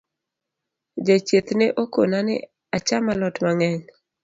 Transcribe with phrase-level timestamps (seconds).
[1.05, 2.35] Jathieth ne okona ni
[2.77, 3.81] acham alot mang’eny